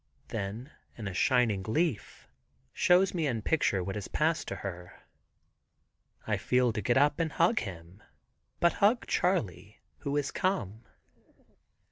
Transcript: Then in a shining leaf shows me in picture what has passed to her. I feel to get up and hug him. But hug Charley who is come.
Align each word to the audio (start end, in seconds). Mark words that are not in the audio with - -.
Then 0.29 0.71
in 0.97 1.07
a 1.07 1.13
shining 1.13 1.61
leaf 1.61 2.27
shows 2.73 3.13
me 3.13 3.27
in 3.27 3.43
picture 3.43 3.83
what 3.83 3.93
has 3.93 4.07
passed 4.07 4.47
to 4.47 4.55
her. 4.55 4.99
I 6.25 6.37
feel 6.37 6.73
to 6.73 6.81
get 6.81 6.97
up 6.97 7.19
and 7.19 7.31
hug 7.31 7.59
him. 7.59 8.01
But 8.59 8.73
hug 8.73 9.05
Charley 9.05 9.79
who 9.99 10.17
is 10.17 10.31
come. 10.31 10.87